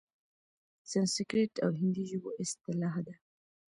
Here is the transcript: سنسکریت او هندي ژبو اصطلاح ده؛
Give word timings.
سنسکریت 0.91 1.53
او 1.63 1.71
هندي 1.79 2.03
ژبو 2.09 2.29
اصطلاح 2.43 2.95
ده؛ 3.05 3.15